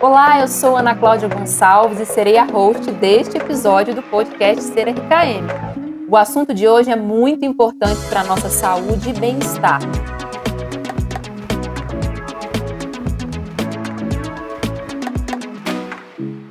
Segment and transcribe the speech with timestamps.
[0.00, 4.88] Olá, eu sou Ana Cláudia Gonçalves e serei a host deste episódio do podcast Ser
[4.88, 6.08] RKM.
[6.08, 9.80] O assunto de hoje é muito importante para a nossa saúde e bem-estar.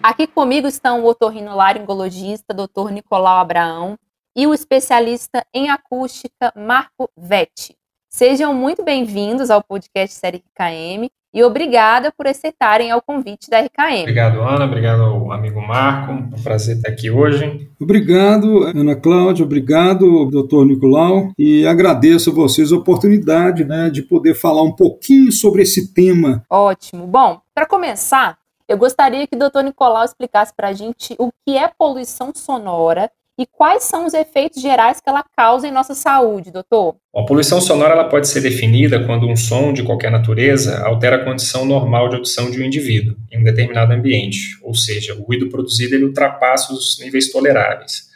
[0.03, 2.91] Aqui comigo estão o otorrinolaringologista Dr.
[2.91, 3.97] Nicolau Abraão
[4.35, 7.75] e o especialista em acústica Marco Vetti.
[8.09, 14.01] Sejam muito bem-vindos ao podcast Série RKM e obrigada por aceitarem ao convite da RKM.
[14.01, 14.65] Obrigado, Ana.
[14.65, 16.11] Obrigado amigo Marco.
[16.11, 17.69] É um prazer estar aqui hoje.
[17.79, 19.45] Obrigado, Ana Cláudia.
[19.45, 21.31] Obrigado, doutor Nicolau.
[21.37, 26.43] E agradeço a vocês a oportunidade né, de poder falar um pouquinho sobre esse tema.
[26.49, 27.07] Ótimo.
[27.07, 28.37] Bom, para começar,
[28.67, 33.09] eu gostaria que o doutor Nicolau explicasse para a gente o que é poluição sonora
[33.37, 36.95] e quais são os efeitos gerais que ela causa em nossa saúde, doutor?
[37.15, 41.23] A poluição sonora ela pode ser definida quando um som de qualquer natureza altera a
[41.23, 45.49] condição normal de audição de um indivíduo em um determinado ambiente, ou seja, o ruído
[45.49, 48.09] produzido ele ultrapassa os níveis toleráveis.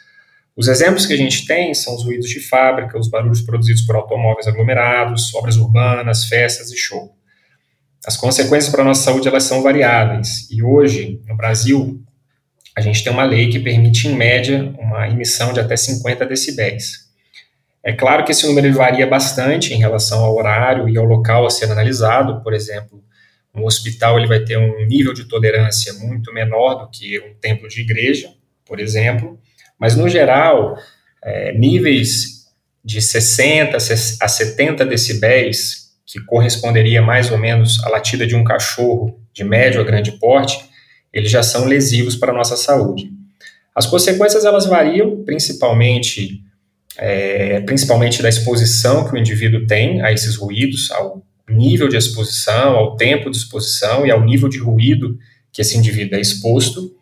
[0.56, 3.96] Os exemplos que a gente tem são os ruídos de fábrica, os barulhos produzidos por
[3.96, 7.14] automóveis aglomerados, obras urbanas, festas e show.
[8.06, 12.00] As consequências para a nossa saúde elas são variáveis e hoje, no Brasil,
[12.76, 17.06] a gente tem uma lei que permite, em média, uma emissão de até 50 decibéis.
[17.82, 21.50] É claro que esse número varia bastante em relação ao horário e ao local a
[21.50, 22.42] ser analisado.
[22.42, 23.02] Por exemplo,
[23.54, 27.66] um hospital ele vai ter um nível de tolerância muito menor do que um templo
[27.66, 28.28] de igreja,
[28.66, 29.40] por exemplo.
[29.78, 30.76] Mas, no geral,
[31.24, 32.44] é, níveis
[32.84, 39.18] de 60 a 70 decibéis, que corresponderia mais ou menos à latida de um cachorro
[39.32, 40.62] de médio a grande porte,
[41.16, 43.10] eles já são lesivos para a nossa saúde.
[43.74, 46.42] As consequências elas variam principalmente
[46.98, 52.76] é, principalmente da exposição que o indivíduo tem a esses ruídos, ao nível de exposição,
[52.76, 55.18] ao tempo de exposição e ao nível de ruído
[55.52, 56.94] que esse indivíduo é exposto.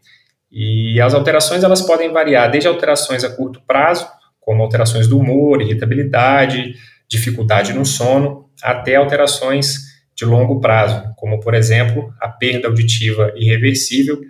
[0.51, 4.07] E as alterações elas podem variar desde alterações a curto prazo,
[4.41, 6.75] como alterações do humor, irritabilidade,
[7.09, 9.84] dificuldade no sono, até alterações
[10.15, 14.21] de longo prazo, como, por exemplo, a perda auditiva irreversível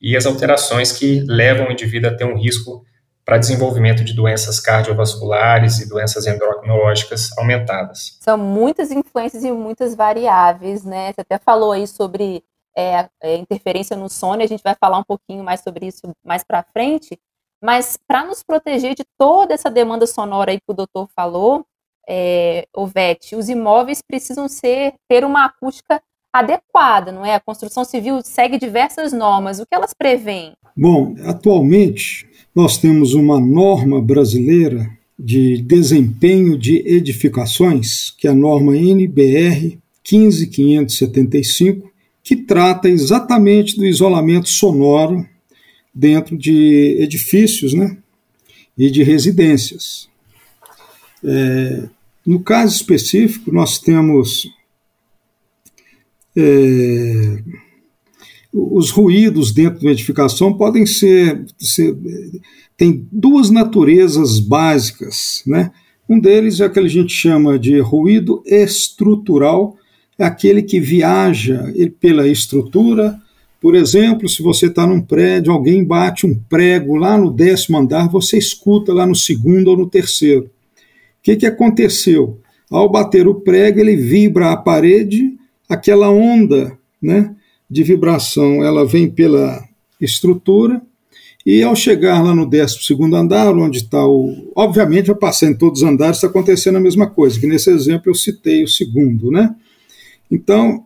[0.00, 2.84] e as alterações que levam o indivíduo a ter um risco
[3.24, 8.18] para desenvolvimento de doenças cardiovasculares e doenças endocrinológicas aumentadas.
[8.20, 11.12] São muitas influências e muitas variáveis, né?
[11.12, 12.44] Você até falou aí sobre
[12.76, 16.44] é, é, interferência no sono, a gente vai falar um pouquinho mais sobre isso mais
[16.44, 17.18] para frente,
[17.60, 21.66] mas para nos proteger de toda essa demanda sonora aí que o doutor falou,
[22.08, 26.00] é, Ovete, os imóveis precisam ser ter uma acústica
[26.32, 27.34] adequada, não é?
[27.34, 29.58] A construção civil segue diversas normas.
[29.58, 30.52] O que elas prevêem?
[30.76, 38.76] Bom, atualmente nós temos uma norma brasileira de desempenho de edificações, que é a norma
[38.76, 41.90] NBR 15575,
[42.22, 45.26] que trata exatamente do isolamento sonoro
[45.94, 47.96] dentro de edifícios né,
[48.76, 50.08] e de residências.
[51.24, 51.88] É,
[52.26, 54.48] no caso específico, nós temos
[56.36, 57.38] é,
[58.52, 61.96] os ruídos dentro da edificação podem ser, ser,
[62.76, 65.70] tem duas naturezas básicas, né?
[66.08, 69.76] Um deles é aquele que a gente chama de ruído estrutural,
[70.18, 73.18] é aquele que viaja pela estrutura.
[73.60, 78.08] Por exemplo, se você está num prédio, alguém bate um prego lá no décimo andar,
[78.08, 80.48] você escuta lá no segundo ou no terceiro
[81.26, 82.38] que, que aconteceu?
[82.70, 85.36] Ao bater o prego, ele vibra a parede,
[85.68, 87.34] aquela onda né,
[87.68, 89.64] de vibração ela vem pela
[90.00, 90.80] estrutura,
[91.44, 92.78] e ao chegar lá no 12
[93.12, 94.52] andar, onde está o.
[94.54, 98.10] Obviamente, vai passar em todos os andares, está acontecendo a mesma coisa, que nesse exemplo
[98.10, 99.30] eu citei o segundo.
[99.30, 99.54] Né?
[100.30, 100.84] Então,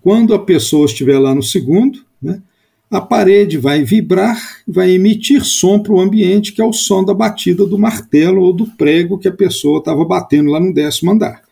[0.00, 2.40] quando a pessoa estiver lá no segundo, né,
[2.90, 4.36] a parede vai vibrar,
[4.66, 8.52] vai emitir som para o ambiente, que é o som da batida do martelo ou
[8.52, 11.42] do prego que a pessoa estava batendo lá no décimo andar.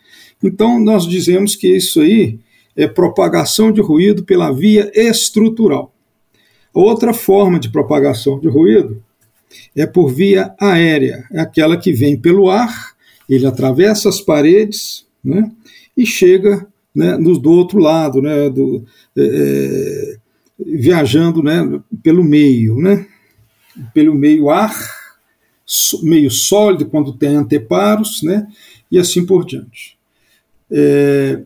[0.42, 2.40] Então, nós dizemos que isso aí
[2.76, 5.94] é propagação de ruído pela via estrutural.
[6.74, 9.02] Outra forma de propagação de ruído
[9.76, 12.94] é por via aérea, é aquela que vem pelo ar,
[13.28, 15.50] ele atravessa as paredes né,
[15.96, 18.84] e chega né, do outro lado, né, do,
[19.16, 20.16] é, é
[20.58, 23.06] viajando né, pelo meio, né,
[23.94, 24.74] pelo meio ar,
[26.02, 28.46] meio sólido, quando tem anteparos, né,
[28.90, 29.96] e assim por diante.
[30.70, 31.42] É,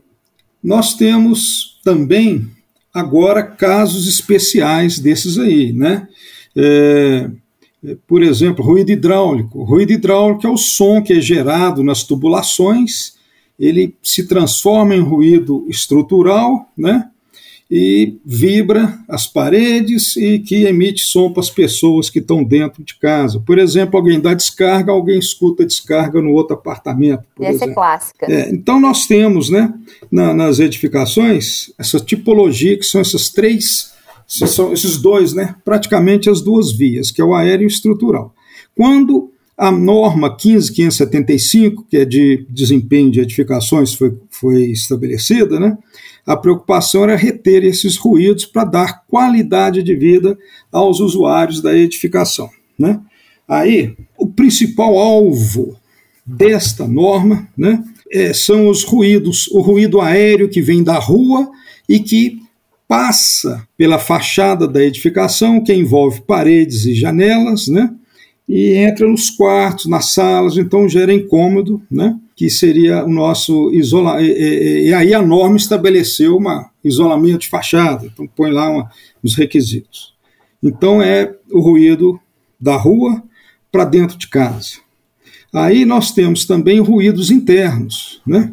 [0.62, 2.48] nós temos também
[2.94, 6.08] agora casos especiais desses aí, né?
[6.56, 7.30] É,
[8.06, 9.64] por exemplo, ruído hidráulico.
[9.64, 13.14] ruído hidráulico é o som que é gerado nas tubulações
[13.62, 17.08] ele se transforma em ruído estrutural, né?
[17.74, 22.94] E vibra as paredes e que emite som para as pessoas que estão dentro de
[22.96, 23.40] casa.
[23.40, 27.24] Por exemplo, alguém dá descarga, alguém escuta descarga no outro apartamento.
[27.40, 27.70] Essa exemplo.
[27.70, 28.26] é clássica.
[28.30, 29.72] É, então nós temos né,
[30.10, 33.94] na, nas edificações essa tipologia que são essas três,
[34.26, 38.34] são esses dois, né, praticamente as duas vias, que é o aéreo e o estrutural.
[38.76, 45.78] Quando a norma 15575, que é de desempenho de edificações, foi, foi estabelecida, né?
[46.26, 50.38] A preocupação era reter esses ruídos para dar qualidade de vida
[50.70, 52.48] aos usuários da edificação.
[52.78, 53.00] Né?
[53.48, 55.76] Aí, o principal alvo
[56.24, 61.50] desta norma né, é, são os ruídos, o ruído aéreo que vem da rua
[61.88, 62.40] e que
[62.86, 67.90] passa pela fachada da edificação, que envolve paredes e janelas, né,
[68.54, 72.20] e entra nos quartos, nas salas, então gera incômodo, né?
[72.36, 74.30] que seria o nosso isolamento.
[74.30, 78.90] E, e, aí a norma estabeleceu um isolamento de fachada, então põe lá uma,
[79.22, 80.12] os requisitos.
[80.62, 82.20] Então é o ruído
[82.60, 83.22] da rua
[83.70, 84.80] para dentro de casa.
[85.50, 88.52] Aí nós temos também ruídos internos, né?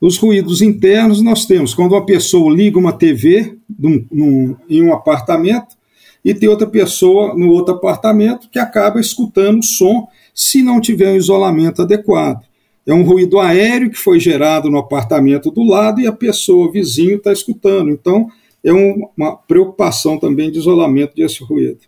[0.00, 4.92] Os ruídos internos nós temos quando uma pessoa liga uma TV num, num, em um
[4.92, 5.74] apartamento
[6.24, 11.10] e tem outra pessoa no outro apartamento que acaba escutando o som se não tiver
[11.12, 12.44] um isolamento adequado.
[12.86, 17.16] É um ruído aéreo que foi gerado no apartamento do lado e a pessoa vizinho
[17.16, 17.90] está escutando.
[17.90, 18.28] Então,
[18.64, 21.80] é um, uma preocupação também de isolamento desse ruído.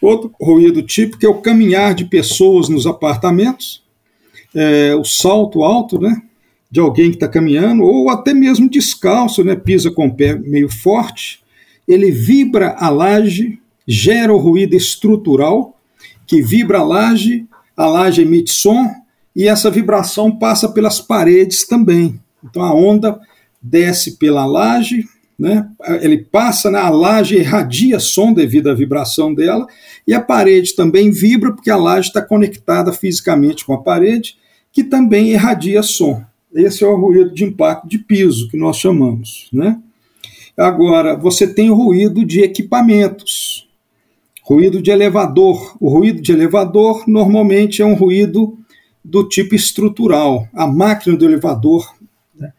[0.00, 3.82] Outro ruído típico é o caminhar de pessoas nos apartamentos,
[4.54, 6.22] é, o salto alto, né?
[6.70, 9.56] De alguém que está caminhando, ou até mesmo descalço, né?
[9.56, 11.40] Pisa com o pé meio forte.
[11.86, 13.58] Ele vibra a laje,
[13.88, 15.80] gera o ruído estrutural,
[16.26, 18.86] que vibra a laje, a laje emite som
[19.34, 22.20] e essa vibração passa pelas paredes também.
[22.44, 23.18] Então a onda
[23.62, 25.04] desce pela laje,
[25.38, 25.66] né?
[26.02, 29.66] ele passa na laje irradia som devido à vibração dela,
[30.06, 34.36] e a parede também vibra porque a laje está conectada fisicamente com a parede,
[34.70, 36.22] que também irradia som.
[36.52, 39.48] Esse é o ruído de impacto de piso que nós chamamos.
[39.52, 39.78] Né?
[40.56, 43.67] Agora, você tem o ruído de equipamentos.
[44.48, 45.76] Ruído de elevador.
[45.78, 48.56] O ruído de elevador normalmente é um ruído
[49.04, 50.48] do tipo estrutural.
[50.54, 51.94] A máquina do elevador,
[52.34, 52.52] né,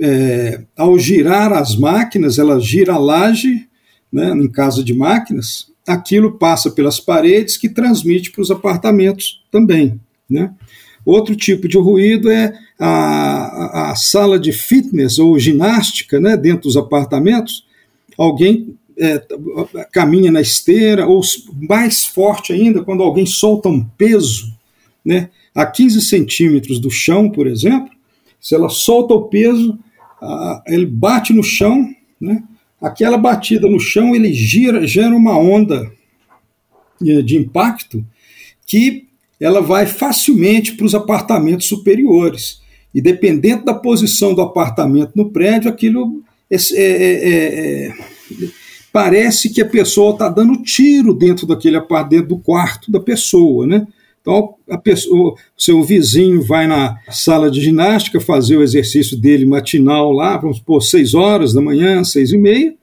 [0.00, 3.68] é, ao girar as máquinas, ela gira a laje,
[4.12, 10.00] né, em casa de máquinas, aquilo passa pelas paredes que transmite para os apartamentos também.
[10.28, 10.52] Né?
[11.06, 16.76] Outro tipo de ruído é a, a, sala de fitness ou ginástica né, dentro dos
[16.76, 17.64] apartamentos.
[18.18, 19.22] Alguém é,
[19.92, 21.20] caminha na esteira, ou
[21.68, 24.52] mais forte ainda, quando alguém solta um peso
[25.04, 27.90] né, a 15 centímetros do chão, por exemplo,
[28.40, 29.78] se ela solta o peso,
[30.20, 31.88] a, ele bate no chão,
[32.20, 32.42] né,
[32.80, 35.90] aquela batida no chão ele gira, gera uma onda
[37.06, 38.04] é, de impacto
[38.66, 39.06] que
[39.40, 42.60] ela vai facilmente para os apartamentos superiores.
[42.92, 47.94] E dependendo da posição do apartamento no prédio, aquilo é, é, é, é
[48.92, 53.86] parece que a pessoa está dando tiro dentro daquele dentro do quarto da pessoa, né?
[54.20, 60.12] Então a pessoa, seu vizinho vai na sala de ginástica fazer o exercício dele matinal
[60.12, 62.74] lá, vamos supor, 6 horas da manhã, seis e meia,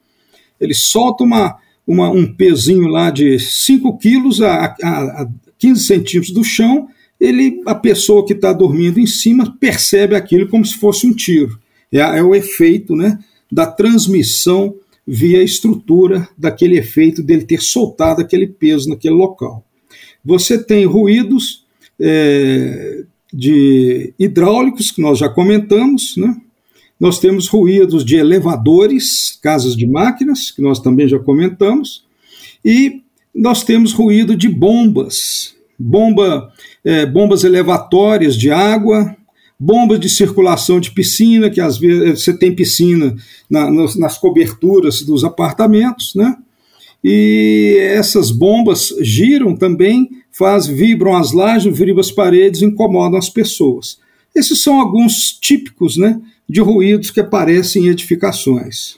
[0.60, 4.90] ele solta uma, uma, um pezinho lá de 5 quilos a, a,
[5.22, 5.28] a
[5.60, 6.88] 15 centímetros do chão,
[7.20, 11.60] ele, a pessoa que está dormindo em cima percebe aquilo como se fosse um tiro.
[11.92, 13.20] É, é o efeito né,
[13.52, 14.76] da transmissão
[15.08, 19.64] via estrutura daquele efeito dele ter soltado aquele peso naquele local.
[20.24, 21.66] Você tem ruídos
[22.00, 26.36] é, de hidráulicos, que nós já comentamos, né?
[27.00, 32.06] Nós temos ruídos de elevadores, casas de máquinas, que nós também já comentamos,
[32.64, 33.02] e
[33.34, 36.52] nós temos ruído de bombas, bomba,
[36.84, 39.16] é, bombas elevatórias de água,
[39.60, 43.16] bombas de circulação de piscina, que às vezes você tem piscina
[43.50, 46.36] na, nas coberturas dos apartamentos, né?
[47.08, 54.00] E essas bombas giram também, faz, vibram as lajes, vibram as paredes, incomodam as pessoas.
[54.36, 56.20] Esses são alguns típicos né,
[56.50, 58.98] de ruídos que aparecem em edificações.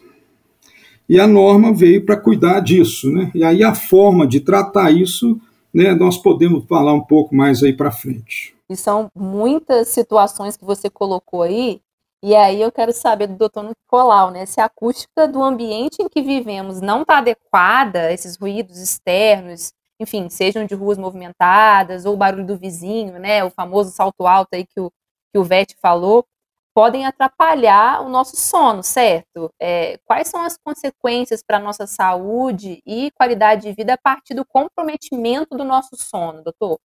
[1.09, 3.11] E a norma veio para cuidar disso.
[3.11, 3.29] Né?
[3.35, 5.39] E aí a forma de tratar isso,
[5.73, 8.56] né, nós podemos falar um pouco mais aí para frente.
[8.69, 11.81] E são muitas situações que você colocou aí,
[12.21, 14.45] e aí eu quero saber do doutor Nicolau, né?
[14.45, 20.29] Se a acústica do ambiente em que vivemos não está adequada esses ruídos externos, enfim,
[20.29, 23.43] sejam de ruas movimentadas ou o barulho do vizinho, né?
[23.43, 24.91] O famoso salto alto aí que o,
[25.31, 26.25] que o Vete falou,
[26.73, 29.51] podem atrapalhar o nosso sono, certo?
[29.59, 34.35] É, quais são as consequências para a nossa saúde e qualidade de vida a partir
[34.35, 36.79] do comprometimento do nosso sono, doutor?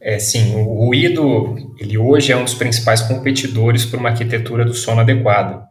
[0.00, 4.74] É, sim, o ruído, ele hoje é um dos principais competidores para uma arquitetura do
[4.74, 5.66] sono adequado.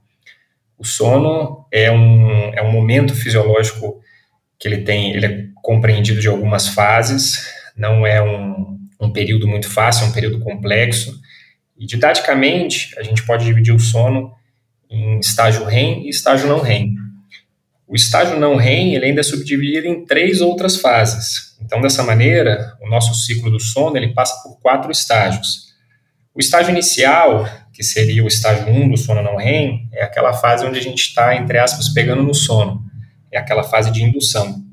[0.77, 4.01] O sono é um, é um momento fisiológico
[4.59, 9.69] que ele tem, ele é compreendido de algumas fases, não é um, um período muito
[9.69, 11.19] fácil, é um período complexo,
[11.77, 14.33] e didaticamente, a gente pode dividir o sono
[14.89, 16.95] em estágio REM e estágio não REM.
[17.87, 21.46] O estágio não REM ele ainda é subdividido em três outras fases.
[21.67, 25.67] Então, dessa maneira, o nosso ciclo do sono ele passa por quatro estágios.
[26.33, 30.65] O estágio inicial, que seria o estágio 1 do sono não REM, é aquela fase
[30.65, 32.81] onde a gente está, entre aspas, pegando no sono.
[33.29, 34.63] É aquela fase de indução.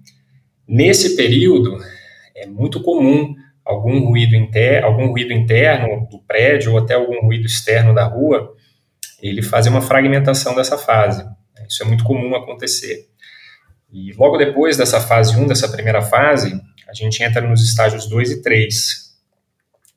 [0.68, 1.76] Nesse período,
[2.36, 3.34] é muito comum
[3.64, 8.54] algum ruído, inter, algum ruído interno do prédio ou até algum ruído externo da rua,
[9.20, 11.24] ele fazer uma fragmentação dessa fase.
[11.68, 13.08] Isso é muito comum acontecer.
[13.92, 16.60] E logo depois dessa fase 1, dessa primeira fase,
[17.02, 19.14] a gente entra nos estágios 2 e 3,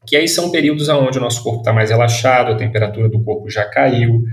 [0.05, 3.49] que aí são períodos onde o nosso corpo está mais relaxado, a temperatura do corpo
[3.49, 4.23] já caiu,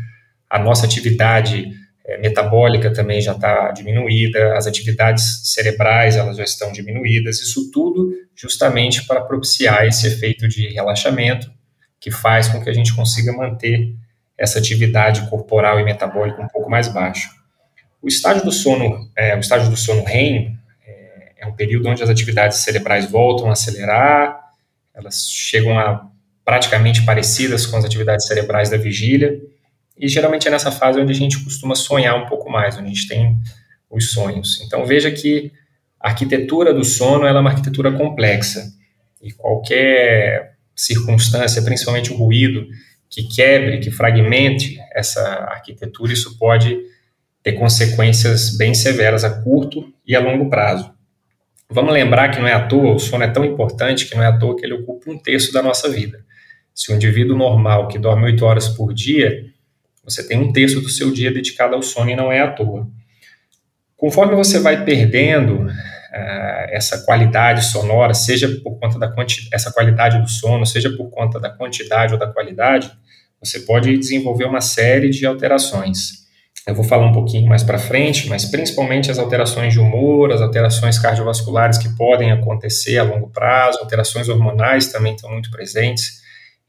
[0.49, 1.71] a nossa atividade
[2.07, 8.13] é, metabólica também já está diminuída, as atividades cerebrais elas já estão diminuídas, isso tudo
[8.37, 11.51] justamente para propiciar esse efeito de relaxamento
[11.99, 13.95] que faz com que a gente consiga manter
[14.37, 17.31] essa atividade corporal e metabólica um pouco mais baixa.
[18.03, 20.59] O estágio do sono, é, o estágio do sono REM
[21.45, 24.41] é, um período onde as atividades cerebrais voltam a acelerar,
[24.95, 26.09] elas chegam a
[26.45, 29.41] praticamente parecidas com as atividades cerebrais da vigília,
[29.97, 32.89] e geralmente é nessa fase onde a gente costuma sonhar um pouco mais, onde a
[32.89, 33.39] gente tem
[33.91, 34.61] os sonhos.
[34.63, 35.53] Então veja que
[36.01, 38.73] a arquitetura do sono é uma arquitetura complexa
[39.23, 42.67] e qualquer circunstância, principalmente o ruído,
[43.09, 46.77] que quebre, que fragmente essa arquitetura, isso pode
[47.43, 50.93] ter consequências bem severas a curto e a longo prazo.
[51.71, 54.27] Vamos lembrar que não é à toa, o sono é tão importante que não é
[54.27, 56.25] à toa que ele ocupa um terço da nossa vida.
[56.75, 59.47] Se um indivíduo normal que dorme oito horas por dia,
[60.05, 62.87] você tem um terço do seu dia dedicado ao sono e não é à toa.
[63.97, 65.71] Conforme você vai perdendo uh,
[66.71, 69.15] essa qualidade sonora, seja por conta da
[69.53, 72.93] essa qualidade do sono, seja por conta da quantidade ou da qualidade,
[73.41, 76.24] você pode desenvolver uma série de alterações.
[76.67, 80.41] Eu vou falar um pouquinho mais para frente, mas principalmente as alterações de humor, as
[80.41, 86.23] alterações cardiovasculares que podem acontecer a longo prazo, alterações hormonais também estão muito presentes.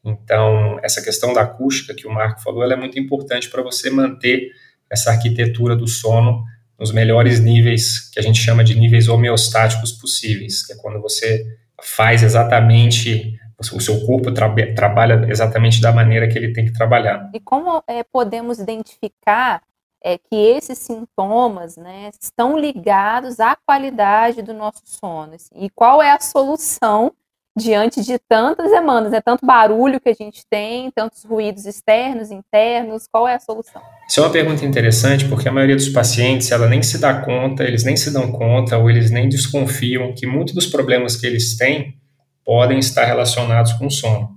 [0.04, 3.90] Então, essa questão da acústica que o Marco falou, ela é muito importante para você
[3.90, 4.52] manter
[4.90, 6.44] essa arquitetura do sono
[6.78, 11.46] nos melhores níveis, que a gente chama de níveis homeostáticos possíveis, que é quando você
[11.82, 13.40] faz exatamente,
[13.74, 17.30] o seu corpo tra trabalha exatamente da maneira que ele tem que trabalhar.
[17.34, 19.62] E como é, podemos identificar
[20.06, 25.34] é, que esses sintomas né, estão ligados à qualidade do nosso sono?
[25.34, 27.12] Assim, e qual é a solução
[27.58, 29.22] diante de tantas demandas, né?
[29.22, 33.82] Tanto barulho que a gente tem, tantos ruídos externos, internos, qual é a solução?
[34.08, 37.64] Isso é uma pergunta interessante, porque a maioria dos pacientes, ela nem se dá conta,
[37.64, 41.58] eles nem se dão conta, ou eles nem desconfiam que muitos dos problemas que eles
[41.58, 41.98] têm
[42.44, 44.36] podem estar relacionados com o sono.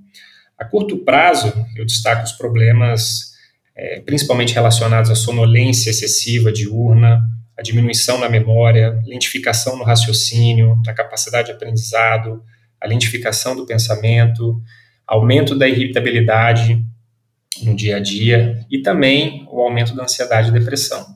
[0.57, 3.28] A curto prazo, eu destaco os problemas
[3.79, 7.23] é, principalmente relacionados à sonolência excessiva diurna,
[7.57, 12.43] a diminuição na memória, lentificação no raciocínio, na capacidade de aprendizado,
[12.81, 14.61] a lentificação do pensamento,
[15.07, 16.85] aumento da irritabilidade
[17.63, 21.07] no dia a dia e também o aumento da ansiedade e depressão,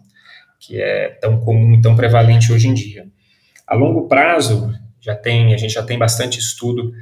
[0.60, 3.06] que é tão comum, tão prevalente hoje em dia.
[3.66, 6.92] A longo prazo, já tem, a gente já tem bastante estudo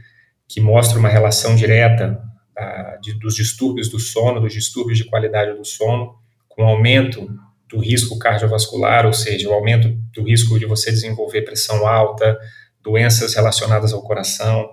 [0.49, 2.19] que mostra uma relação direta
[2.61, 6.15] ah, de, dos distúrbios do sono, dos distúrbios de qualidade do sono,
[6.47, 7.27] com aumento
[7.67, 12.39] do risco cardiovascular, ou seja, o aumento do risco de você desenvolver pressão alta,
[12.83, 14.69] doenças relacionadas ao coração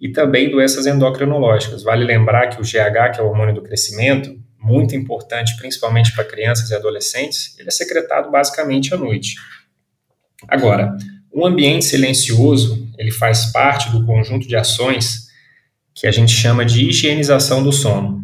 [0.00, 1.82] e também doenças endocrinológicas.
[1.82, 6.24] Vale lembrar que o GH, que é o hormônio do crescimento, muito importante principalmente para
[6.24, 9.34] crianças e adolescentes, ele é secretado basicamente à noite.
[10.46, 10.94] Agora,
[11.34, 15.29] um ambiente silencioso, ele faz parte do conjunto de ações
[15.94, 18.22] que a gente chama de higienização do sono.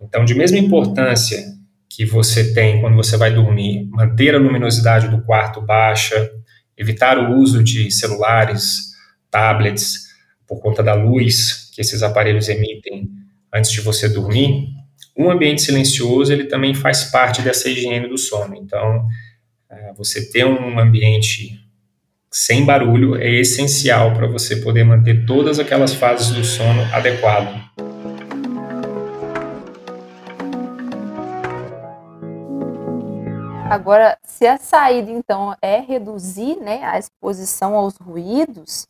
[0.00, 1.42] Então, de mesma importância
[1.88, 6.30] que você tem quando você vai dormir, manter a luminosidade do quarto baixa,
[6.76, 8.92] evitar o uso de celulares,
[9.30, 10.08] tablets,
[10.46, 13.10] por conta da luz que esses aparelhos emitem
[13.52, 14.68] antes de você dormir,
[15.16, 18.56] um ambiente silencioso ele também faz parte dessa higiene do sono.
[18.56, 19.06] Então,
[19.70, 21.63] é, você ter um ambiente
[22.34, 27.62] sem barulho é essencial para você poder manter todas aquelas fases do sono adequado.
[33.70, 38.88] Agora, se a saída, então, é reduzir né, a exposição aos ruídos,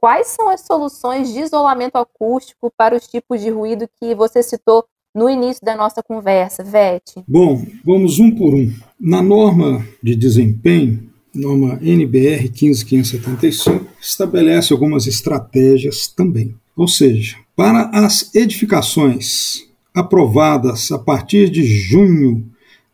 [0.00, 4.86] quais são as soluções de isolamento acústico para os tipos de ruído que você citou
[5.14, 7.22] no início da nossa conversa, Vete?
[7.28, 8.72] Bom, vamos um por um.
[8.98, 11.05] Na norma de desempenho,
[11.38, 16.54] norma NBR 15575, estabelece algumas estratégias também.
[16.76, 19.64] Ou seja, para as edificações
[19.94, 22.44] aprovadas a partir de junho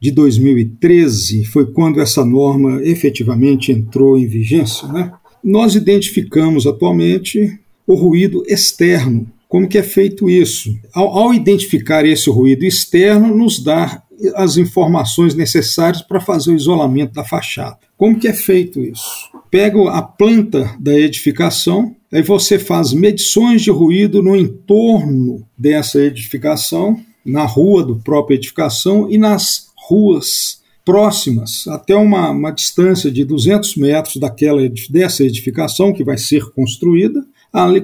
[0.00, 5.12] de 2013, foi quando essa norma efetivamente entrou em vigência, né?
[5.42, 9.28] Nós identificamos atualmente o ruído externo.
[9.48, 10.76] Como que é feito isso?
[10.94, 14.02] Ao, ao identificar esse ruído externo, nos dá
[14.36, 17.78] as informações necessárias para fazer o isolamento da fachada.
[18.02, 19.30] Como que é feito isso?
[19.48, 27.00] Pega a planta da edificação, aí você faz medições de ruído no entorno dessa edificação,
[27.24, 33.76] na rua do própria edificação e nas ruas próximas, até uma, uma distância de 200
[33.76, 37.24] metros daquela, dessa edificação que vai ser construída.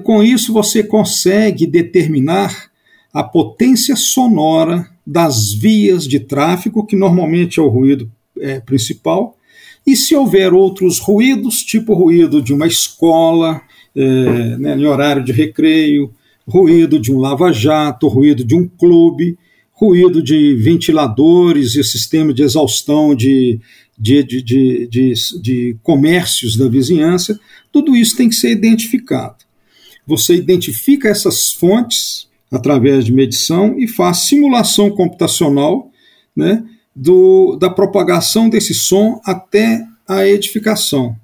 [0.03, 2.73] Com isso, você consegue determinar
[3.15, 8.11] a potência sonora das vias de tráfego, que normalmente é o ruído
[8.41, 9.38] é, principal,
[9.89, 13.59] e se houver outros ruídos, tipo ruído de uma escola,
[13.97, 16.13] é, né, em horário de recreio,
[16.47, 19.39] ruído de um lava-jato, ruído de um clube,
[19.73, 23.61] ruído de ventiladores e sistema de exaustão de,
[23.99, 27.41] de, de, de, de comércios da vizinhança,
[27.73, 29.37] tudo isso tem que ser identificado.
[30.07, 35.91] Você identifica essas fontes através de medição e faz simulação computacional
[36.37, 36.63] né,
[36.99, 41.17] do, da propagação desse som até a edificação.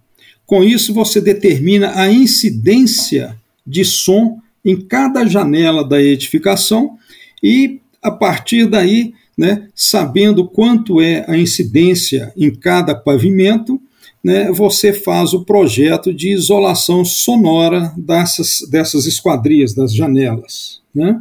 [0.47, 6.97] Com isso, você determina a incidência de som em cada janela da edificação
[7.43, 13.81] e, a partir daí, né, sabendo quanto é a incidência em cada pavimento,
[14.23, 20.81] né, você faz o projeto de isolação sonora dessas, dessas esquadrias, das janelas.
[20.95, 21.21] Né?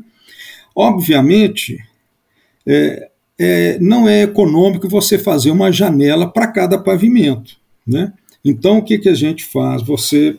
[0.75, 1.84] Obviamente,
[2.67, 7.58] é, é, não é econômico você fazer uma janela para cada pavimento.
[7.86, 8.13] Né?
[8.43, 9.82] Então, o que, que a gente faz?
[9.84, 10.38] Você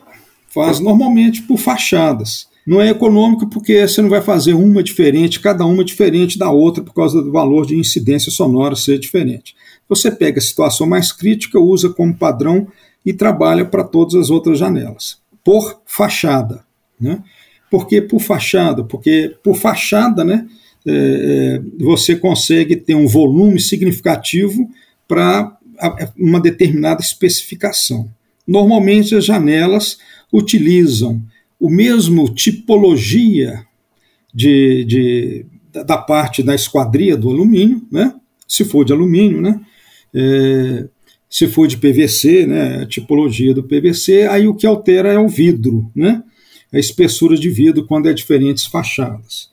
[0.53, 2.47] faz normalmente por fachadas.
[2.65, 6.83] Não é econômico porque você não vai fazer uma diferente, cada uma diferente da outra
[6.83, 9.55] por causa do valor de incidência sonora ser diferente.
[9.87, 12.67] Você pega a situação mais crítica, usa como padrão
[13.05, 16.65] e trabalha para todas as outras janelas, por fachada.
[16.99, 17.21] Né?
[17.69, 18.83] Por que por fachada?
[18.83, 20.47] Porque por fachada, né,
[20.87, 24.69] é, é você consegue ter um volume significativo
[25.07, 25.57] para
[26.17, 28.09] uma determinada especificação.
[28.47, 29.97] Normalmente as janelas
[30.31, 31.21] utilizam
[31.59, 33.65] o mesmo tipologia
[34.33, 35.45] de, de,
[35.85, 38.13] da parte da esquadria do alumínio, né?
[38.47, 39.59] se for de alumínio, né?
[40.13, 40.87] É,
[41.29, 42.83] se for de PVC, né?
[42.83, 46.23] a tipologia do PVC, aí o que altera é o vidro, né?
[46.71, 49.49] a espessura de vidro quando é diferentes fachadas.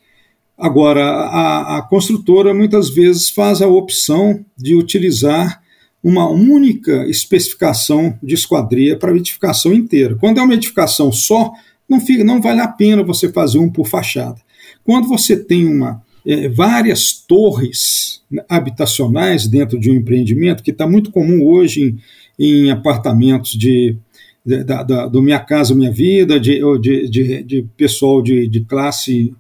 [0.63, 5.61] Agora, a, a construtora muitas vezes faz a opção de utilizar
[6.01, 10.15] uma única especificação de esquadria para a edificação inteira.
[10.15, 11.51] Quando é uma edificação só,
[11.89, 14.41] não, fica, não vale a pena você fazer um por fachada.
[14.85, 21.11] Quando você tem uma, é, várias torres habitacionais dentro de um empreendimento, que está muito
[21.11, 21.97] comum hoje
[22.39, 23.97] em, em apartamentos de
[24.45, 29.35] da, da, do Minha Casa Minha Vida, de, de, de, de pessoal de, de classe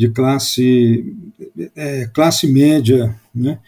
[0.00, 1.14] de classe
[1.76, 3.58] é, classe média, né?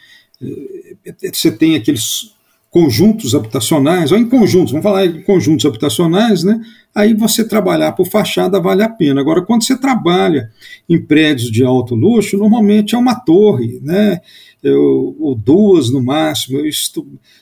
[0.43, 2.33] É, você tem aqueles
[2.71, 6.59] conjuntos habitacionais, ou em conjuntos, vamos falar em conjuntos habitacionais, né?
[6.95, 9.21] Aí você trabalhar por fachada vale a pena.
[9.21, 10.51] Agora, quando você trabalha
[10.89, 14.19] em prédios de alto luxo, normalmente é uma torre, né?
[14.63, 16.63] Eu, ou duas no máximo.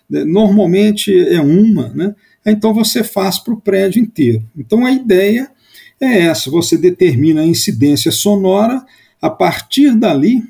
[0.08, 0.24] Né?
[0.24, 2.12] normalmente é uma, né?
[2.44, 4.42] então você faz para o prédio inteiro.
[4.56, 5.48] Então a ideia
[6.00, 8.84] é essa: você determina a incidência sonora,
[9.20, 10.42] a partir dali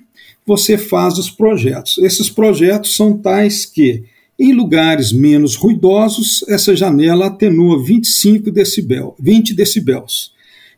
[0.46, 1.98] você faz os projetos.
[1.98, 4.04] Esses projetos são tais que,
[4.38, 10.32] em lugares menos ruidosos, essa janela atenua 25 decibel, 20 decibéis.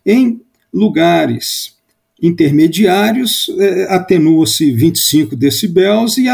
[0.04, 0.40] Em
[0.72, 1.76] lugares
[2.20, 6.26] intermediários, é, atenua-se 25 decibéis e,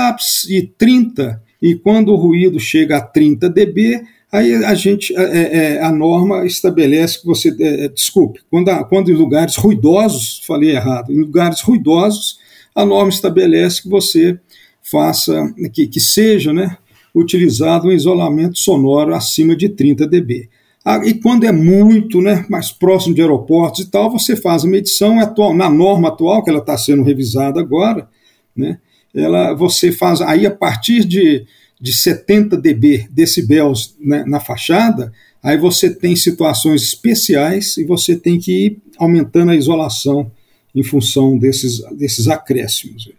[0.49, 5.57] e 30, e quando o ruído chega a 30 dB, Aí a gente, é, é,
[5.57, 10.73] é, a norma estabelece que você, é, é, desculpe, quando, quando em lugares ruidosos, falei
[10.73, 12.39] errado, em lugares ruidosos,
[12.75, 14.39] a norma estabelece que você
[14.83, 16.77] faça, que, que seja né,
[17.15, 20.51] utilizado um isolamento sonoro acima de 30 dB.
[20.85, 24.69] Ah, e quando é muito, né, mais próximo de aeroportos e tal, você faz a
[24.69, 28.09] medição atual, na norma atual, que ela está sendo revisada agora,
[28.55, 28.79] né,
[29.15, 31.47] ela, você faz, aí a partir de
[31.81, 35.13] de 70 dB, decibels né, na fachada,
[35.43, 40.31] aí você tem situações especiais e você tem que ir aumentando a isolação
[40.75, 43.11] em função desses, desses acréscimos.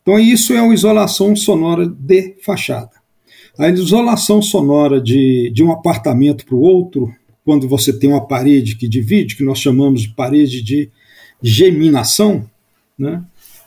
[0.00, 2.90] Então, isso é uma isolação sonora de fachada.
[3.58, 8.76] A isolação sonora de, de um apartamento para o outro, quando você tem uma parede
[8.76, 10.90] que divide, que nós chamamos de parede de
[11.42, 12.48] geminação,
[12.98, 13.22] né?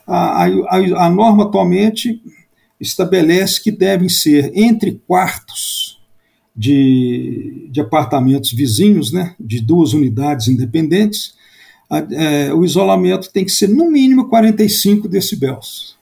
[0.07, 2.21] a, a, a norma atualmente
[2.85, 5.99] estabelece que devem ser entre quartos
[6.55, 11.33] de, de apartamentos vizinhos, né, de duas unidades independentes,
[11.89, 15.95] a, é, o isolamento tem que ser no mínimo 45 decibels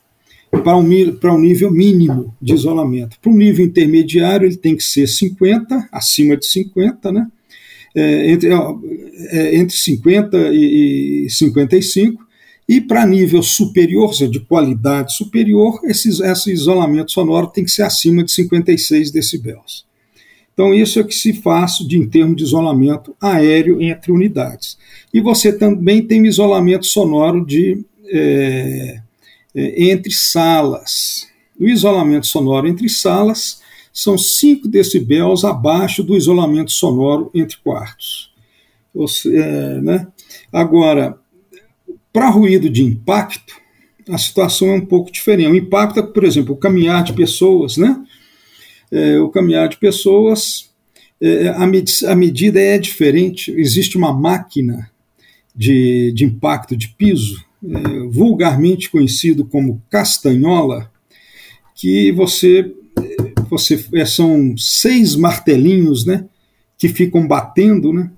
[0.63, 3.17] para um, para um nível mínimo de isolamento.
[3.19, 7.27] Para um nível intermediário, ele tem que ser 50, acima de 50, né?
[7.95, 12.23] É, entre, é, entre 50 e, e 55,
[12.67, 18.23] e para nível superior, de qualidade superior, esses, esse isolamento sonoro tem que ser acima
[18.23, 19.85] de 56 decibels.
[20.53, 24.77] Então, isso é o que se faz de, em termos de isolamento aéreo entre unidades.
[25.13, 29.01] E você também tem isolamento sonoro de, é,
[29.55, 31.27] é, entre salas.
[31.59, 38.31] O isolamento sonoro entre salas são 5 decibels abaixo do isolamento sonoro entre quartos.
[39.25, 40.07] É, né?
[40.51, 41.17] Agora,
[42.13, 43.55] para ruído de impacto,
[44.07, 45.49] a situação é um pouco diferente.
[45.49, 48.01] O impacto é, por exemplo, o caminhar de pessoas, né?
[48.91, 50.71] É, o caminhar de pessoas,
[51.19, 53.51] é, a, med a, medida é diferente.
[53.51, 54.91] Existe uma máquina
[55.55, 60.91] de, de impacto de piso, é, vulgarmente conhecido como castanhola,
[61.73, 62.71] que você,
[63.49, 66.25] você é, são seis martelinhos, né?
[66.77, 68.11] Que ficam batendo, né?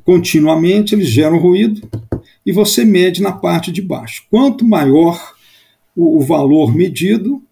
[0.00, 1.88] Continuamente, eles geram ruído
[2.44, 4.24] e você mede na parte de baixo.
[4.30, 5.34] Quanto maior
[5.96, 7.42] o, o valor medido,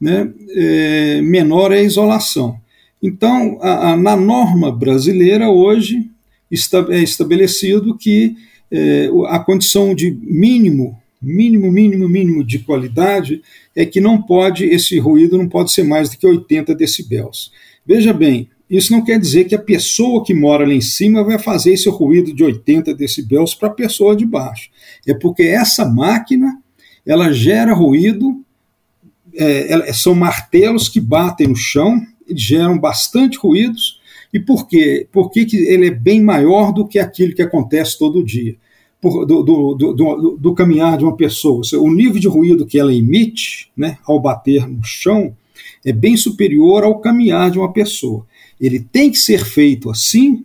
[0.00, 2.58] né, é, menor é a isolação.
[3.02, 6.10] Então, a, a, na norma brasileira, hoje,
[6.50, 8.36] está, é estabelecido que
[8.70, 13.42] é, a condição de mínimo, mínimo, mínimo, mínimo de qualidade
[13.74, 17.52] é que não pode, esse ruído não pode ser mais do que 80 decibels.
[17.86, 21.38] Veja bem, isso não quer dizer que a pessoa que mora lá em cima vai
[21.38, 24.70] fazer esse ruído de 80 decibels para a pessoa de baixo.
[25.06, 26.60] É porque essa máquina
[27.06, 28.42] ela gera ruído,
[29.34, 34.00] é, são martelos que batem no chão, geram bastante ruídos.
[34.32, 35.06] E por quê?
[35.12, 38.56] Porque que ele é bem maior do que aquilo que acontece todo dia.
[39.00, 41.62] Por, do, do, do, do, caminhar de uma pessoa.
[41.74, 45.36] O nível de ruído que ela emite né, ao bater no chão
[45.84, 48.26] é bem superior ao caminhar de uma pessoa.
[48.60, 50.44] Ele tem que ser feito assim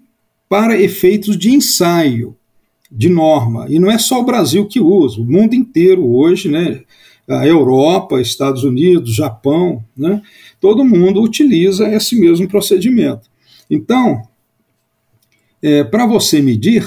[0.50, 2.36] para efeitos de ensaio,
[2.92, 3.68] de norma.
[3.70, 6.82] E não é só o Brasil que usa, o mundo inteiro hoje, né?
[7.30, 10.22] A Europa, Estados Unidos, Japão, né?
[10.60, 13.30] Todo mundo utiliza esse mesmo procedimento.
[13.70, 14.22] Então,
[15.62, 16.86] é, para você medir,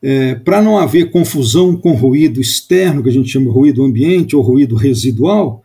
[0.00, 4.36] é, para não haver confusão com ruído externo, que a gente chama de ruído ambiente
[4.36, 5.63] ou ruído residual,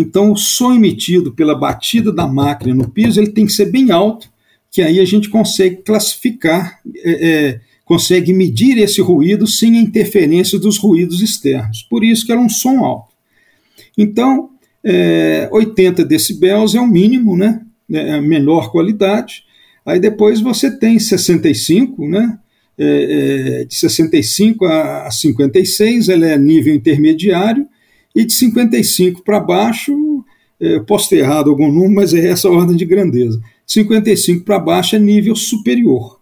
[0.00, 3.90] então, o som emitido pela batida da máquina no piso ele tem que ser bem
[3.90, 4.28] alto,
[4.70, 10.58] que aí a gente consegue classificar, é, é, consegue medir esse ruído sem a interferência
[10.58, 11.82] dos ruídos externos.
[11.82, 13.12] Por isso que era um som alto.
[13.98, 14.50] Então,
[14.84, 17.60] é, 80 decibels é o mínimo, né?
[17.92, 19.44] É a melhor qualidade.
[19.84, 22.38] Aí depois você tem 65, né?
[22.78, 27.68] É, é, de 65 a 56, ela é nível intermediário,
[28.14, 30.24] e de 55 para baixo,
[30.60, 33.40] é, posso ter errado algum número, mas é essa a ordem de grandeza.
[33.66, 36.20] 55 para baixo é nível superior.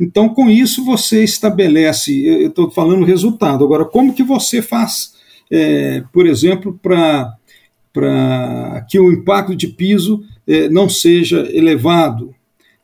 [0.00, 3.64] Então, com isso, você estabelece, eu estou falando resultado.
[3.64, 5.14] Agora, como que você faz,
[5.50, 7.36] é, por exemplo, para
[8.88, 12.32] que o impacto de piso é, não seja elevado?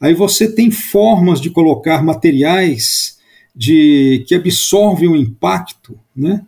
[0.01, 3.16] Aí você tem formas de colocar materiais
[3.55, 6.42] de, que absorvem o impacto, né?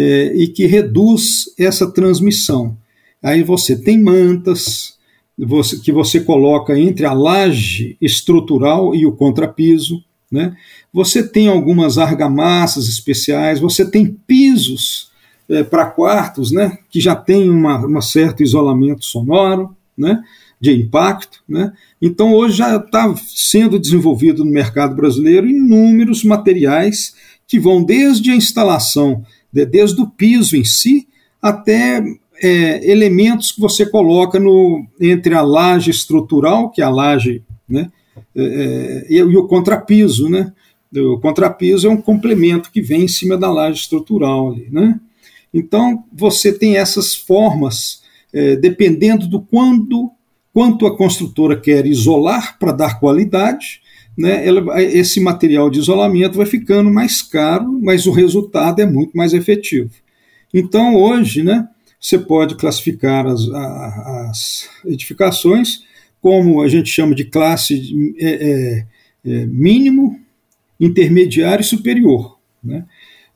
[0.00, 2.78] É, e que reduz essa transmissão.
[3.20, 4.96] Aí você tem mantas
[5.36, 10.00] você, que você coloca entre a laje estrutural e o contrapiso.
[10.30, 10.56] Né?
[10.92, 15.10] Você tem algumas argamassas especiais, você tem pisos
[15.48, 20.22] é, para quartos né, que já tem um certo isolamento sonoro, né,
[20.60, 21.42] de impacto.
[21.48, 21.72] Né?
[22.00, 27.16] Então, hoje já está sendo desenvolvido no mercado brasileiro inúmeros materiais
[27.48, 31.08] que vão desde a instalação desde o piso em si
[31.40, 32.02] até
[32.42, 37.90] é, elementos que você coloca no, entre a laje estrutural, que é a laje, né,
[38.34, 40.28] é, é e, e, o contrapiso.
[40.28, 40.52] Né?
[40.94, 44.52] O contrapiso é um complemento que vem em cima da laje estrutural.
[44.52, 45.00] Ali, né?
[45.52, 50.10] Então, você tem essas formas é, dependendo do quando,
[50.52, 53.80] quanto a construtora quer isolar para dar qualidade,
[54.18, 59.16] né, ela, esse material de isolamento vai ficando mais caro, mas o resultado é muito
[59.16, 59.90] mais efetivo.
[60.52, 61.68] Então, hoje, né,
[62.00, 65.84] você pode classificar as, as edificações
[66.20, 68.86] como a gente chama de classe é, é,
[69.24, 70.18] é, mínimo,
[70.80, 72.84] intermediário e superior, né,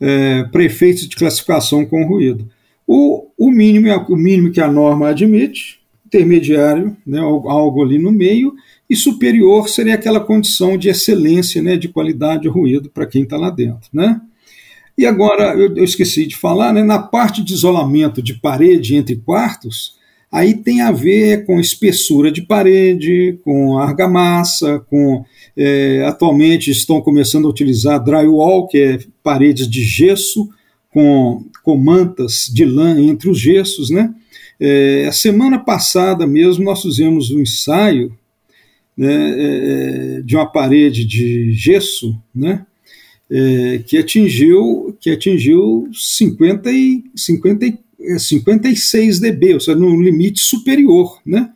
[0.00, 2.50] é, para efeitos de classificação com ruído.
[2.84, 8.10] O, o, mínimo é o mínimo que a norma admite, intermediário, né, algo ali no
[8.10, 8.52] meio,
[8.92, 13.38] e superior seria aquela condição de excelência, né, de qualidade de ruído para quem está
[13.38, 13.88] lá dentro.
[13.90, 14.20] Né?
[14.98, 19.16] E agora, eu, eu, esqueci de falar, né, na parte de isolamento de parede entre
[19.16, 19.94] quartos,
[20.30, 25.24] aí tem a ver com espessura de parede, com argamassa, com.
[25.56, 30.50] É, atualmente estão começando a utilizar drywall, que é paredes de gesso,
[30.90, 34.14] com, com mantas de lã entre os gessos, né?
[34.60, 38.14] É, a semana passada mesmo nós fizemos um ensaio
[39.02, 42.64] né, é, é, de uma parede de gesso, né,
[43.28, 47.78] é, que atingiu que atingiu 50 e, 50
[48.16, 51.50] 56 dB, ou seja, no limite superior, né?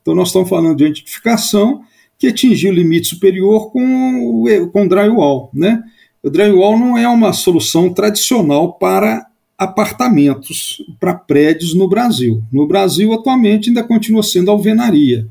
[0.00, 1.82] Então nós estamos falando de identificação
[2.18, 5.82] que atingiu o limite superior com com drywall, né?
[6.22, 12.42] O drywall não é uma solução tradicional para apartamentos, para prédios no Brasil.
[12.52, 15.28] No Brasil atualmente ainda continua sendo alvenaria.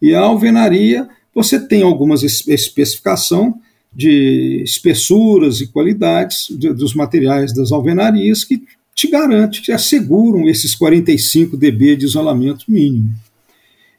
[0.00, 3.60] E a alvenaria, você tem algumas especificação
[3.94, 8.62] de espessuras e qualidades de, dos materiais das alvenarias que
[8.94, 13.12] te garante, que asseguram esses 45 dB de isolamento mínimo.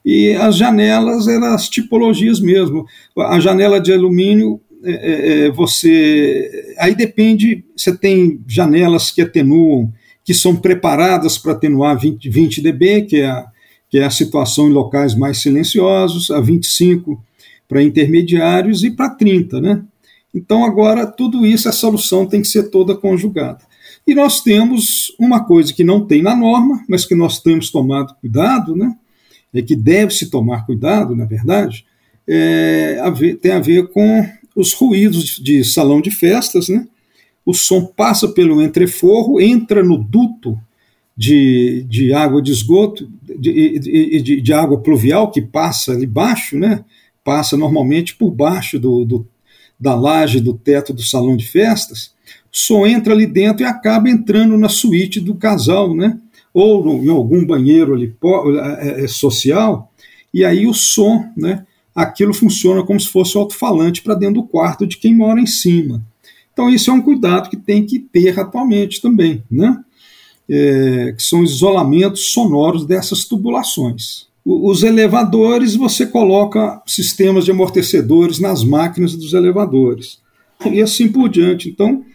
[0.06, 2.86] E as janelas eram as tipologias mesmo.
[3.18, 6.76] A janela de alumínio, é, é, é você.
[6.78, 9.92] Aí depende, você tem janelas que atenuam,
[10.24, 13.48] que são preparadas para atenuar 20, 20 dB, que é a,
[13.90, 17.22] que é a situação em locais mais silenciosos, a 25
[17.68, 19.84] para intermediários e para 30, né?
[20.34, 23.60] Então agora tudo isso, a solução tem que ser toda conjugada.
[24.06, 28.14] E nós temos uma coisa que não tem na norma, mas que nós temos tomado
[28.20, 28.96] cuidado, né?
[29.54, 31.86] É que deve se tomar cuidado, na verdade,
[32.28, 36.88] é, a ver, tem a ver com os ruídos de, salão de festas, né?
[37.46, 40.60] O som passa pelo entreforro, entra no duto
[41.16, 46.84] de, de água de esgoto, de, de, de, água pluvial que passa ali baixo, né?
[47.24, 49.28] passa normalmente por baixo do, do,
[49.80, 52.14] da laje do teto do salão de festas,
[52.52, 56.20] só entra ali dentro e acaba entrando na suíte do casal, né?
[56.54, 58.14] ou no, em algum banheiro ali
[58.82, 59.92] é, é, social,
[60.34, 61.66] e aí o som, né?
[61.94, 65.46] aquilo funciona como se fosse um alto-falante para dentro do quarto de quem mora em
[65.46, 66.06] cima.
[66.52, 69.44] Então, isso é um cuidado que tem que ter atualmente também.
[69.52, 69.78] Né?
[70.50, 74.28] É, que são os isolamentos sonoros dessas tubulações.
[74.46, 80.20] Os elevadores, você coloca sistemas de amortecedores nas máquinas dos elevadores.
[80.72, 81.68] E assim por diante.
[81.68, 82.06] Então,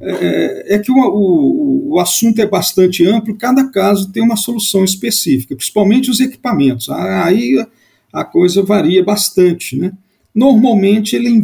[0.00, 4.84] é, é que o, o, o, assunto é bastante amplo, cada caso tem uma solução
[4.84, 6.90] específica, principalmente os equipamentos.
[6.90, 7.64] Aí
[8.12, 9.76] a coisa varia bastante.
[9.76, 9.92] Né?
[10.34, 11.42] Normalmente ele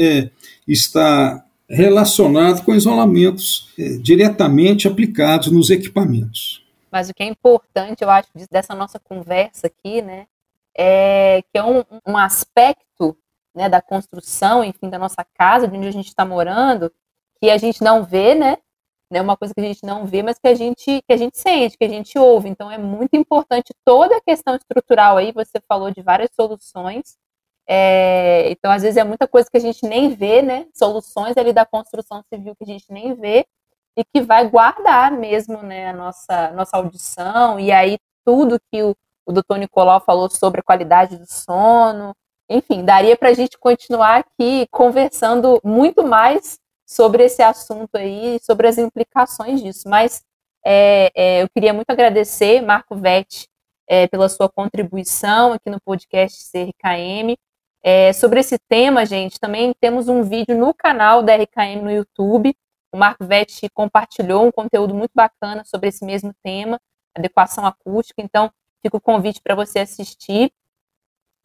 [0.00, 0.30] é,
[0.66, 6.64] está relacionado com isolamentos é, diretamente aplicados nos equipamentos.
[6.90, 10.26] Mas o que é importante, eu acho, dessa nossa conversa aqui, né,
[10.76, 13.16] é que é um, um aspecto
[13.54, 16.92] né, da construção, enfim, da nossa casa, de onde a gente está morando,
[17.40, 18.58] que a gente não vê, né,
[19.10, 21.38] né, uma coisa que a gente não vê, mas que a gente que a gente
[21.38, 22.48] sente, que a gente ouve.
[22.48, 25.30] Então é muito importante toda a questão estrutural aí.
[25.32, 27.16] Você falou de várias soluções
[27.66, 30.66] é, então, às vezes, é muita coisa que a gente nem vê, né?
[30.74, 33.46] Soluções ali da construção civil que a gente nem vê
[33.96, 37.58] e que vai guardar mesmo né, a nossa, nossa audição.
[37.58, 38.94] E aí, tudo que o,
[39.26, 42.14] o doutor Nicolau falou sobre a qualidade do sono.
[42.48, 48.68] Enfim, daria para a gente continuar aqui conversando muito mais sobre esse assunto aí, sobre
[48.68, 49.88] as implicações disso.
[49.88, 50.22] Mas
[50.64, 53.48] é, é, eu queria muito agradecer, Marco Vetti,
[53.88, 57.36] é, pela sua contribuição aqui no podcast CRKM.
[57.86, 62.56] É, sobre esse tema, gente, também temos um vídeo no canal da RKM no YouTube.
[62.90, 66.80] O Marco Vetti compartilhou um conteúdo muito bacana sobre esse mesmo tema,
[67.14, 68.22] adequação acústica.
[68.22, 68.50] Então,
[68.82, 70.50] fica o convite para você assistir.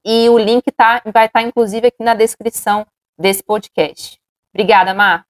[0.06, 2.88] E o link tá, vai estar, tá, inclusive, aqui na descrição
[3.20, 4.18] desse podcast.
[4.54, 5.26] Obrigada, Mar.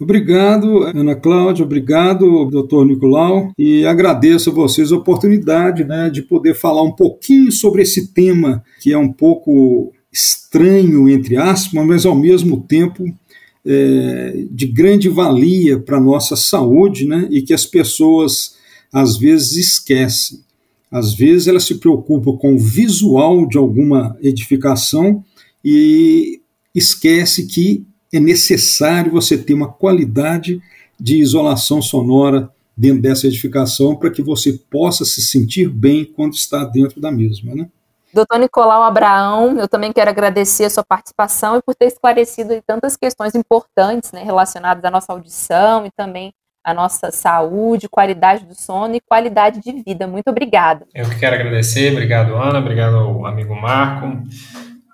[0.00, 6.54] Obrigado, Ana Cláudia, obrigado, doutor Nicolau, e agradeço a vocês a oportunidade né, de poder
[6.54, 12.14] falar um pouquinho sobre esse tema que é um pouco estranho, entre aspas, mas ao
[12.14, 13.04] mesmo tempo
[13.64, 18.56] é, de grande valia para a nossa saúde né, e que as pessoas
[18.92, 20.40] às vezes esquecem.
[20.90, 25.24] Às vezes ela se preocupa com o visual de alguma edificação
[25.64, 26.40] e
[26.74, 30.60] esquece que é necessário você ter uma qualidade
[30.98, 36.64] de isolação sonora dentro dessa edificação para que você possa se sentir bem quando está
[36.64, 37.54] dentro da mesma.
[37.54, 37.68] Né?
[38.12, 42.96] Doutor Nicolau Abraão, eu também quero agradecer a sua participação e por ter esclarecido tantas
[42.96, 46.32] questões importantes né, relacionadas à nossa audição e também
[46.64, 50.06] à nossa saúde, qualidade do sono e qualidade de vida.
[50.06, 50.86] Muito obrigada.
[50.92, 54.06] Eu que quero agradecer, obrigado Ana, obrigado ao amigo Marco.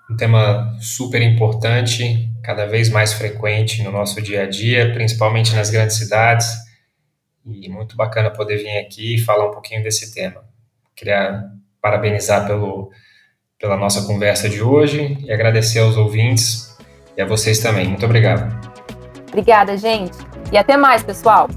[0.09, 5.69] Um tema super importante, cada vez mais frequente no nosso dia a dia, principalmente nas
[5.69, 6.47] grandes cidades.
[7.45, 10.43] E muito bacana poder vir aqui e falar um pouquinho desse tema.
[10.95, 11.43] Queria
[11.81, 12.91] parabenizar pelo,
[13.59, 16.77] pela nossa conversa de hoje e agradecer aos ouvintes
[17.17, 17.87] e a vocês também.
[17.87, 18.55] Muito obrigado.
[19.29, 20.15] Obrigada, gente.
[20.51, 21.49] E até mais, pessoal.